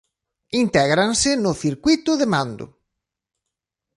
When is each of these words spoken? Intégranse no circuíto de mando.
Intégranse 0.63 1.29
no 1.43 1.51
circuíto 1.63 2.11
de 2.21 2.27
mando. 2.33 2.65